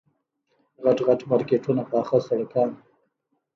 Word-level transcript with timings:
غټ 0.83 0.97
غټ 1.07 1.19
مارکېټونه 1.31 1.81
پاخه 1.91 2.17
سړکان. 2.27 2.69